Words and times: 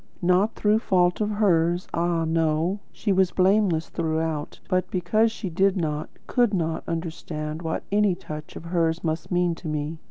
Not 0.23 0.55
through 0.55 0.79
fault 0.79 1.21
of 1.21 1.29
hers, 1.29 1.87
ah, 1.93 2.25
no; 2.25 2.79
she 2.91 3.11
was 3.11 3.29
blameless 3.29 3.87
throughout; 3.89 4.59
but 4.67 4.89
because 4.89 5.31
she 5.31 5.47
did 5.51 5.77
not, 5.77 6.09
could 6.25 6.55
not, 6.55 6.83
understand 6.87 7.61
what 7.61 7.83
any 7.91 8.15
touch 8.15 8.55
of 8.55 8.63
hers 8.65 9.03
must 9.03 9.29
mean 9.29 9.53
to 9.53 9.67
me. 9.67 9.99